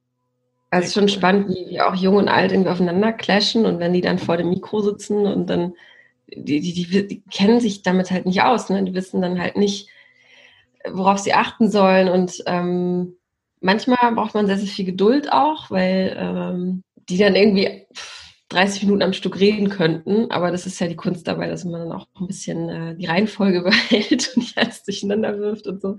Also 0.74 0.86
es 0.86 0.88
ist 0.88 0.94
schon 0.96 1.08
spannend, 1.08 1.50
wie, 1.50 1.70
wie 1.70 1.82
auch 1.82 1.94
jung 1.94 2.16
und 2.16 2.30
alt 2.30 2.52
irgendwie 2.52 2.72
aufeinander 2.72 3.14
clashen 3.14 3.68
und 3.68 3.80
wenn 3.80 3.94
die 3.94 4.02
dann 4.02 4.18
vor 4.18 4.38
dem 4.38 4.50
Mikro 4.50 4.82
sitzen 4.82 5.28
und 5.28 5.48
dann, 5.48 5.76
die, 6.28 6.62
die, 6.62 6.74
die, 6.74 7.08
die 7.08 7.22
kennen 7.30 7.60
sich 7.60 7.84
damit 7.84 8.10
halt 8.10 8.26
nicht 8.26 8.42
aus, 8.42 8.72
ne? 8.72 8.84
die 8.84 8.96
wissen 8.96 9.22
dann 9.22 9.40
halt 9.40 9.56
nicht, 9.56 9.88
worauf 10.90 11.20
sie 11.20 11.36
achten 11.36 11.70
sollen 11.70 12.10
und 12.10 12.42
ähm, 12.48 13.18
manchmal 13.60 14.14
braucht 14.16 14.34
man 14.34 14.48
sehr, 14.48 14.58
sehr 14.58 14.68
viel 14.68 14.86
Geduld 14.86 15.32
auch, 15.32 15.70
weil 15.70 16.18
ähm, 16.20 16.84
die 17.08 17.20
dann 17.20 17.36
irgendwie 17.36 17.86
30 18.54 18.84
Minuten 18.84 19.02
am 19.02 19.14
Stück 19.14 19.40
reden 19.40 19.70
könnten, 19.70 20.30
aber 20.32 20.52
das 20.52 20.66
ist 20.66 20.80
ja 20.80 20.88
die 20.88 20.96
Kunst 20.96 21.28
dabei, 21.28 21.50
dass 21.50 21.66
man 21.66 21.82
dann 21.82 21.92
auch 21.92 22.08
ein 22.20 22.28
bisschen 22.28 22.70
äh, 22.70 22.96
die 22.96 23.06
Reihenfolge 23.06 23.62
behält 23.64 24.32
und 24.36 24.38
nicht 24.38 24.58
alles 24.58 24.84
durcheinander 24.84 25.38
wirft 25.40 25.68
und 25.68 25.82
so. 25.82 25.98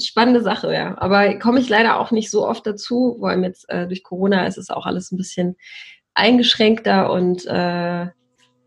Spannende 0.00 0.42
Sache, 0.42 0.72
ja. 0.72 0.96
Aber 0.98 1.38
komme 1.38 1.60
ich 1.60 1.68
leider 1.68 1.98
auch 1.98 2.10
nicht 2.10 2.30
so 2.30 2.46
oft 2.46 2.66
dazu, 2.66 3.16
vor 3.18 3.30
allem 3.30 3.44
jetzt 3.44 3.68
äh, 3.68 3.86
durch 3.86 4.02
Corona 4.02 4.46
ist 4.46 4.58
es 4.58 4.70
auch 4.70 4.86
alles 4.86 5.12
ein 5.12 5.16
bisschen 5.16 5.56
eingeschränkter 6.14 7.12
und 7.12 7.46
äh, 7.46 8.06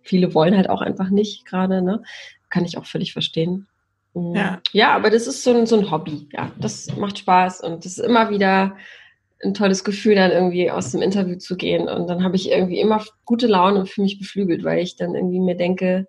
viele 0.01 0.33
wollen 0.33 0.55
halt 0.55 0.69
auch 0.69 0.81
einfach 0.81 1.09
nicht 1.09 1.45
gerade, 1.45 1.81
ne? 1.81 2.03
Kann 2.49 2.65
ich 2.65 2.77
auch 2.77 2.85
völlig 2.85 3.13
verstehen. 3.13 3.67
Mhm. 4.13 4.35
Ja. 4.35 4.61
ja, 4.71 4.93
aber 4.93 5.09
das 5.09 5.27
ist 5.27 5.43
so 5.43 5.55
ein, 5.55 5.65
so 5.65 5.77
ein 5.77 5.91
Hobby, 5.91 6.27
ja. 6.33 6.51
Das 6.59 6.95
macht 6.97 7.19
Spaß 7.19 7.61
und 7.61 7.85
das 7.85 7.97
ist 7.97 8.05
immer 8.05 8.29
wieder 8.29 8.75
ein 9.43 9.53
tolles 9.53 9.83
Gefühl, 9.83 10.15
dann 10.15 10.31
irgendwie 10.31 10.69
aus 10.69 10.91
dem 10.91 11.01
Interview 11.01 11.37
zu 11.37 11.55
gehen. 11.55 11.87
Und 11.87 12.07
dann 12.07 12.23
habe 12.23 12.35
ich 12.35 12.49
irgendwie 12.49 12.79
immer 12.79 13.03
gute 13.25 13.47
Laune 13.47 13.79
und 13.79 13.89
fühle 13.89 14.05
mich 14.05 14.19
beflügelt, 14.19 14.63
weil 14.63 14.79
ich 14.79 14.95
dann 14.95 15.15
irgendwie 15.15 15.39
mir 15.39 15.55
denke, 15.55 16.07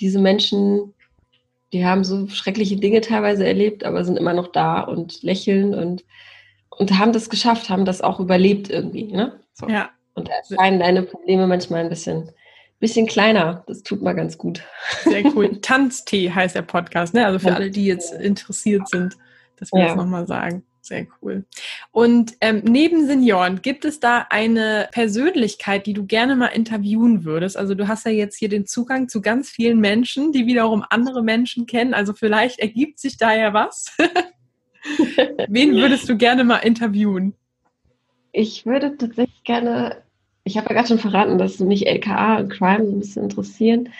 diese 0.00 0.18
Menschen, 0.18 0.94
die 1.72 1.84
haben 1.84 2.04
so 2.04 2.26
schreckliche 2.28 2.76
Dinge 2.76 3.00
teilweise 3.00 3.46
erlebt, 3.46 3.84
aber 3.84 4.04
sind 4.04 4.18
immer 4.18 4.32
noch 4.32 4.48
da 4.48 4.80
und 4.80 5.22
lächeln 5.22 5.74
und, 5.74 6.04
und 6.70 6.98
haben 6.98 7.12
das 7.12 7.30
geschafft, 7.30 7.70
haben 7.70 7.84
das 7.84 8.00
auch 8.00 8.18
überlebt 8.18 8.70
irgendwie. 8.70 9.04
Ne? 9.04 9.40
So. 9.52 9.68
Ja. 9.68 9.90
Und 10.14 10.28
da 10.28 10.32
erscheinen 10.34 10.80
deine 10.80 11.02
Probleme 11.02 11.46
manchmal 11.46 11.80
ein 11.80 11.88
bisschen, 11.88 12.30
bisschen 12.80 13.06
kleiner. 13.06 13.62
Das 13.68 13.82
tut 13.82 14.02
mal 14.02 14.14
ganz 14.14 14.38
gut. 14.38 14.62
Sehr 15.04 15.24
cool. 15.34 15.56
Tanztee 15.62 16.30
heißt 16.30 16.56
der 16.56 16.62
Podcast, 16.62 17.14
ne? 17.14 17.26
Also 17.26 17.38
für 17.38 17.54
alle, 17.54 17.70
die 17.70 17.86
jetzt 17.86 18.12
interessiert 18.12 18.88
sind, 18.88 19.16
dass 19.56 19.72
wir 19.72 19.80
ja. 19.80 19.86
das 19.88 19.96
nochmal 19.96 20.26
sagen. 20.26 20.64
Sehr 20.90 21.06
cool. 21.22 21.44
Und 21.92 22.34
ähm, 22.40 22.62
neben 22.64 23.06
Senioren, 23.06 23.62
gibt 23.62 23.84
es 23.84 24.00
da 24.00 24.26
eine 24.28 24.88
Persönlichkeit, 24.90 25.86
die 25.86 25.92
du 25.92 26.04
gerne 26.04 26.34
mal 26.34 26.48
interviewen 26.48 27.24
würdest? 27.24 27.56
Also 27.56 27.76
du 27.76 27.86
hast 27.86 28.06
ja 28.06 28.10
jetzt 28.10 28.36
hier 28.36 28.48
den 28.48 28.66
Zugang 28.66 29.08
zu 29.08 29.22
ganz 29.22 29.50
vielen 29.50 29.78
Menschen, 29.78 30.32
die 30.32 30.46
wiederum 30.46 30.84
andere 30.90 31.22
Menschen 31.22 31.66
kennen. 31.66 31.94
Also 31.94 32.12
vielleicht 32.12 32.58
ergibt 32.58 32.98
sich 32.98 33.16
da 33.18 33.32
ja 33.32 33.54
was. 33.54 33.96
Wen 35.48 35.76
würdest 35.76 36.08
du 36.08 36.16
gerne 36.16 36.42
mal 36.42 36.56
interviewen? 36.56 37.34
Ich 38.32 38.66
würde 38.66 38.96
tatsächlich 38.96 39.44
gerne, 39.44 40.02
ich 40.42 40.56
habe 40.56 40.70
ja 40.70 40.74
gerade 40.74 40.88
schon 40.88 40.98
verraten, 40.98 41.38
dass 41.38 41.60
mich 41.60 41.86
LKA 41.86 42.38
und 42.38 42.48
Crime 42.48 42.84
so 42.84 42.90
ein 42.90 42.98
bisschen 42.98 43.22
interessieren. 43.22 43.90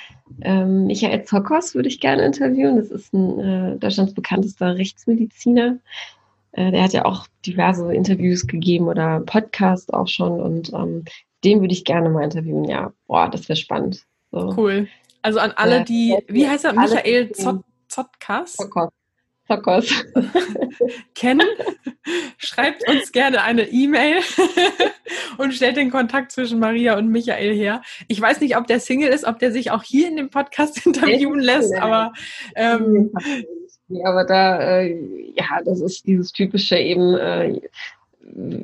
Ähm, 0.40 0.88
Michael 0.88 1.22
Zokos 1.22 1.76
würde 1.76 1.88
ich 1.88 2.00
gerne 2.00 2.24
interviewen. 2.24 2.78
Das 2.78 2.90
ist 2.90 3.14
ein 3.14 3.38
äh, 3.38 3.76
Deutschlands 3.76 4.12
bekanntester 4.12 4.76
Rechtsmediziner. 4.76 5.78
Äh, 6.52 6.70
der 6.70 6.82
hat 6.82 6.92
ja 6.92 7.04
auch 7.04 7.26
diverse 7.46 7.92
Interviews 7.94 8.46
gegeben 8.46 8.88
oder 8.88 9.20
Podcast 9.20 9.92
auch 9.94 10.08
schon 10.08 10.40
und 10.40 10.72
ähm, 10.72 11.04
den 11.44 11.60
würde 11.60 11.72
ich 11.72 11.84
gerne 11.84 12.10
mal 12.10 12.24
interviewen. 12.24 12.64
Ja, 12.64 12.92
boah, 13.06 13.28
das 13.30 13.48
wäre 13.48 13.56
spannend. 13.56 14.04
So. 14.30 14.54
Cool. 14.56 14.88
Also 15.22 15.38
an 15.38 15.52
alle, 15.56 15.84
die, 15.84 16.16
wie 16.28 16.48
heißt 16.48 16.64
er, 16.64 16.72
Michael 16.72 17.30
Zotkas? 17.88 18.56
Zokos. 18.56 18.92
kennen, 21.14 21.46
schreibt 22.38 22.88
uns 22.88 23.10
gerne 23.10 23.42
eine 23.42 23.68
E-Mail 23.68 24.20
und 25.38 25.52
stellt 25.54 25.76
den 25.76 25.90
Kontakt 25.90 26.30
zwischen 26.30 26.60
Maria 26.60 26.96
und 26.96 27.08
Michael 27.08 27.52
her. 27.54 27.82
Ich 28.06 28.20
weiß 28.20 28.40
nicht, 28.40 28.56
ob 28.56 28.68
der 28.68 28.78
Single 28.78 29.08
ist, 29.08 29.24
ob 29.24 29.40
der 29.40 29.50
sich 29.50 29.72
auch 29.72 29.82
hier 29.82 30.08
in 30.08 30.16
dem 30.16 30.30
Podcast 30.30 30.86
interviewen 30.86 31.40
lässt, 31.40 31.74
aber 31.74 32.12
ähm, 32.54 33.10
Nee, 33.90 34.04
aber 34.04 34.24
da, 34.24 34.60
äh, 34.60 35.32
ja, 35.34 35.60
das 35.64 35.80
ist 35.80 36.06
dieses 36.06 36.32
typische 36.32 36.78
eben, 36.78 37.16
äh, 37.16 37.60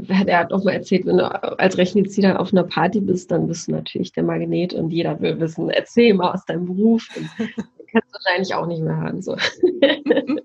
er 0.07 0.39
hat 0.39 0.53
auch 0.53 0.63
mal 0.63 0.75
erzählt, 0.75 1.05
wenn 1.05 1.19
du 1.19 1.59
als 1.59 1.77
Rechnizierer 1.77 2.39
auf 2.39 2.53
einer 2.53 2.63
Party 2.63 3.01
bist, 3.01 3.33
dann 3.33 3.49
bist 3.49 3.67
du 3.67 3.73
natürlich 3.73 4.13
der 4.13 4.23
Magnet 4.23 4.73
und 4.73 4.91
jeder 4.91 5.21
will 5.21 5.41
wissen, 5.41 5.69
erzähl 5.69 6.15
mal 6.15 6.33
aus 6.33 6.45
deinem 6.45 6.67
Beruf. 6.67 7.09
Kannst 7.91 8.09
du 8.09 8.13
wahrscheinlich 8.13 8.55
auch 8.55 8.67
nicht 8.67 8.83
mehr 8.83 8.97
hören. 9.01 9.21
So. 9.21 9.37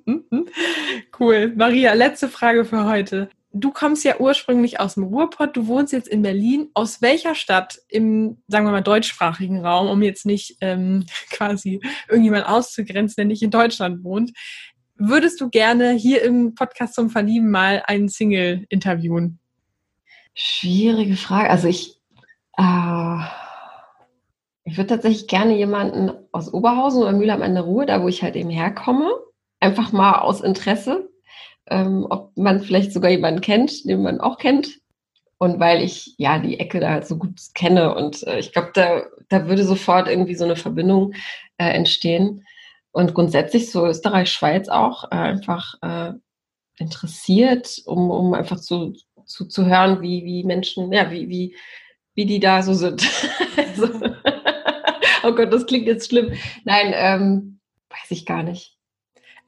cool. 1.19 1.53
Maria, 1.55 1.93
letzte 1.93 2.27
Frage 2.27 2.65
für 2.65 2.85
heute 2.85 3.29
du 3.53 3.71
kommst 3.71 4.03
ja 4.03 4.19
ursprünglich 4.19 4.79
aus 4.79 4.95
dem 4.95 5.03
Ruhrpott, 5.03 5.55
du 5.55 5.67
wohnst 5.67 5.93
jetzt 5.93 6.07
in 6.07 6.21
Berlin. 6.21 6.69
Aus 6.73 7.01
welcher 7.01 7.35
Stadt 7.35 7.79
im, 7.89 8.41
sagen 8.47 8.65
wir 8.65 8.71
mal, 8.71 8.81
deutschsprachigen 8.81 9.65
Raum, 9.65 9.87
um 9.87 10.01
jetzt 10.01 10.25
nicht 10.25 10.57
ähm, 10.61 11.05
quasi 11.31 11.81
irgendjemand 12.07 12.47
auszugrenzen, 12.47 13.15
der 13.17 13.25
nicht 13.25 13.43
in 13.43 13.51
Deutschland 13.51 14.03
wohnt, 14.03 14.31
würdest 15.07 15.41
du 15.41 15.49
gerne 15.49 15.91
hier 15.91 16.23
im 16.23 16.55
Podcast 16.55 16.95
zum 16.95 17.09
Verlieben 17.09 17.51
mal 17.51 17.83
einen 17.85 18.09
Single 18.09 18.65
interviewen? 18.69 19.39
Schwierige 20.33 21.15
Frage. 21.15 21.49
Also 21.49 21.67
ich, 21.67 21.99
äh, 22.57 23.17
ich 24.63 24.77
würde 24.77 24.87
tatsächlich 24.87 25.27
gerne 25.27 25.57
jemanden 25.57 26.11
aus 26.31 26.53
Oberhausen 26.53 27.01
oder 27.01 27.13
Mühlheim 27.13 27.41
an 27.41 27.55
der 27.55 27.63
Ruhr, 27.63 27.85
da 27.85 28.01
wo 28.01 28.07
ich 28.07 28.23
halt 28.23 28.35
eben 28.35 28.49
herkomme, 28.49 29.11
einfach 29.59 29.91
mal 29.91 30.19
aus 30.19 30.41
Interesse 30.41 31.11
ähm, 31.69 32.05
ob 32.09 32.35
man 32.37 32.61
vielleicht 32.61 32.93
sogar 32.93 33.11
jemanden 33.11 33.41
kennt, 33.41 33.85
den 33.85 34.03
man 34.03 34.19
auch 34.19 34.37
kennt. 34.37 34.79
Und 35.37 35.59
weil 35.59 35.81
ich 35.81 36.13
ja 36.17 36.37
die 36.37 36.59
Ecke 36.59 36.79
da 36.79 36.89
halt 36.89 37.07
so 37.07 37.17
gut 37.17 37.39
kenne 37.55 37.95
und 37.95 38.27
äh, 38.27 38.37
ich 38.37 38.51
glaube, 38.51 38.71
da, 38.75 39.03
da 39.29 39.47
würde 39.47 39.63
sofort 39.63 40.07
irgendwie 40.07 40.35
so 40.35 40.43
eine 40.45 40.55
Verbindung 40.55 41.13
äh, 41.57 41.69
entstehen. 41.69 42.45
Und 42.91 43.13
grundsätzlich 43.13 43.71
so 43.71 43.85
Österreich, 43.85 44.31
Schweiz 44.31 44.67
auch 44.67 45.05
äh, 45.05 45.15
einfach 45.15 45.75
äh, 45.81 46.13
interessiert, 46.77 47.81
um, 47.85 48.11
um 48.11 48.33
einfach 48.33 48.59
zu, 48.59 48.93
zu, 49.25 49.45
zu 49.45 49.65
hören, 49.65 50.01
wie, 50.01 50.25
wie 50.25 50.43
Menschen, 50.43 50.91
ja, 50.91 51.09
wie, 51.11 51.29
wie, 51.29 51.55
wie 52.15 52.25
die 52.25 52.39
da 52.39 52.63
so 52.63 52.73
sind. 52.73 53.07
also, 53.57 53.87
oh 55.23 55.33
Gott, 55.33 55.53
das 55.53 55.65
klingt 55.65 55.87
jetzt 55.87 56.09
schlimm. 56.09 56.33
Nein, 56.65 56.93
ähm, 56.95 57.59
weiß 57.89 58.11
ich 58.11 58.25
gar 58.25 58.43
nicht. 58.43 58.77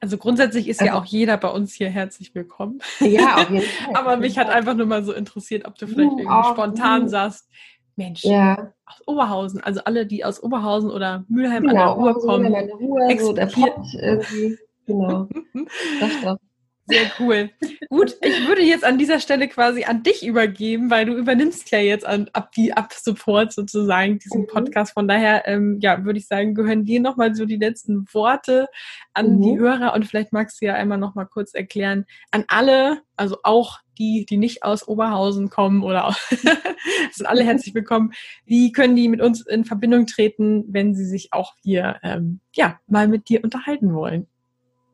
Also 0.00 0.18
grundsätzlich 0.18 0.68
ist 0.68 0.80
also, 0.80 0.92
ja 0.92 0.98
auch 0.98 1.06
jeder 1.06 1.38
bei 1.38 1.48
uns 1.48 1.72
hier 1.72 1.88
herzlich 1.88 2.34
willkommen. 2.34 2.80
Ja, 3.00 3.36
auf 3.36 3.50
jeden 3.50 3.62
Fall. 3.84 3.96
Aber 3.96 4.16
mich 4.18 4.36
hat 4.38 4.50
einfach 4.50 4.74
nur 4.74 4.86
mal 4.86 5.02
so 5.02 5.14
interessiert, 5.14 5.66
ob 5.66 5.78
du 5.78 5.86
vielleicht 5.86 6.12
uh, 6.12 6.18
irgendwie 6.18 6.50
spontan 6.50 7.04
uh. 7.04 7.08
sagst, 7.08 7.48
Mensch, 7.96 8.22
ja. 8.22 8.73
Aus 8.86 9.02
Oberhausen, 9.06 9.60
also 9.62 9.80
alle, 9.84 10.06
die 10.06 10.24
aus 10.24 10.42
Oberhausen 10.42 10.90
oder 10.90 11.24
Mülheim 11.28 11.62
genau, 11.66 11.94
an 11.94 12.04
der 12.04 12.12
Ruhr 12.12 12.20
kommen. 12.20 12.42
Mülheim 12.44 12.62
an 12.62 12.66
der 12.66 12.76
Ruhr, 12.76 13.20
so 13.20 13.32
der 13.32 13.46
Pott 13.46 13.94
irgendwie. 13.94 14.58
Genau. 14.86 15.28
das 16.00 16.10
doch. 16.22 16.38
Sehr 16.86 17.10
cool. 17.18 17.50
Gut, 17.88 18.14
ich 18.20 18.46
würde 18.46 18.60
jetzt 18.60 18.84
an 18.84 18.98
dieser 18.98 19.18
Stelle 19.18 19.48
quasi 19.48 19.84
an 19.84 20.02
dich 20.02 20.26
übergeben, 20.26 20.90
weil 20.90 21.06
du 21.06 21.14
übernimmst 21.14 21.70
ja 21.70 21.78
jetzt 21.78 22.04
an, 22.04 22.28
ab 22.34 22.52
die 22.52 22.74
ab 22.74 22.92
Support 22.92 23.54
sozusagen 23.54 24.18
diesen 24.18 24.42
mhm. 24.42 24.46
Podcast. 24.48 24.92
Von 24.92 25.08
daher, 25.08 25.48
ähm, 25.48 25.78
ja, 25.80 26.04
würde 26.04 26.18
ich 26.18 26.26
sagen, 26.26 26.54
gehören 26.54 26.84
dir 26.84 27.00
nochmal 27.00 27.34
so 27.34 27.46
die 27.46 27.56
letzten 27.56 28.04
Worte 28.12 28.66
an 29.14 29.36
mhm. 29.36 29.42
die 29.42 29.58
Hörer 29.58 29.94
und 29.94 30.04
vielleicht 30.04 30.34
magst 30.34 30.60
du 30.60 30.66
ja 30.66 30.74
einmal 30.74 30.98
nochmal 30.98 31.26
kurz 31.26 31.54
erklären 31.54 32.04
an 32.32 32.44
alle, 32.48 33.00
also 33.16 33.38
auch 33.44 33.78
die, 33.98 34.26
die 34.28 34.36
nicht 34.36 34.62
aus 34.62 34.86
Oberhausen 34.86 35.50
kommen 35.50 35.82
oder 35.82 36.14
sind 37.12 37.26
alle 37.26 37.44
herzlich 37.44 37.74
willkommen. 37.74 38.12
Wie 38.44 38.72
können 38.72 38.96
die 38.96 39.08
mit 39.08 39.20
uns 39.20 39.46
in 39.46 39.64
Verbindung 39.64 40.06
treten, 40.06 40.64
wenn 40.68 40.94
sie 40.94 41.06
sich 41.06 41.32
auch 41.32 41.54
hier, 41.62 41.96
ähm, 42.02 42.40
ja, 42.54 42.78
mal 42.86 43.08
mit 43.08 43.28
dir 43.28 43.42
unterhalten 43.42 43.94
wollen? 43.94 44.26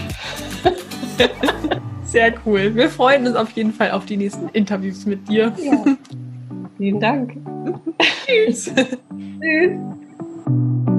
Sehr 2.06 2.34
cool. 2.48 2.74
Wir 2.74 2.90
freuen 2.90 3.28
uns 3.28 3.36
auf 3.36 3.52
jeden 3.52 3.74
Fall 3.74 3.92
auf 3.92 4.06
die 4.06 4.18
nächsten 4.18 4.50
Interviews 4.50 5.06
mit 5.06 5.30
dir. 5.30 5.54
Ja. 5.64 5.86
Vielen 6.80 7.00
Dank. 7.00 7.38
Tschüss. 8.26 8.74
Tschüss. 9.40 10.90